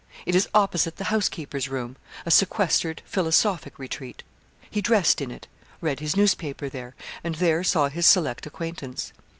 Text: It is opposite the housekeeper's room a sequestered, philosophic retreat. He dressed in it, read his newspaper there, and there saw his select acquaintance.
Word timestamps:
It 0.25 0.33
is 0.33 0.49
opposite 0.55 0.95
the 0.95 1.03
housekeeper's 1.13 1.69
room 1.69 1.95
a 2.25 2.31
sequestered, 2.31 3.03
philosophic 3.05 3.77
retreat. 3.77 4.23
He 4.71 4.81
dressed 4.81 5.21
in 5.21 5.29
it, 5.29 5.45
read 5.79 5.99
his 5.99 6.17
newspaper 6.17 6.69
there, 6.69 6.95
and 7.23 7.35
there 7.35 7.63
saw 7.63 7.87
his 7.87 8.07
select 8.07 8.47
acquaintance. 8.47 9.13